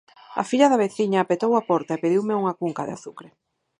A 0.41 0.43
filla 0.49 0.67
da 0.71 0.81
veciña 0.83 1.27
petou 1.29 1.51
á 1.59 1.61
porta 1.69 1.91
e 1.95 2.01
pediume 2.03 2.39
unha 2.41 2.57
cunca 2.59 2.85
de 2.87 2.93
azucre. 2.97 3.29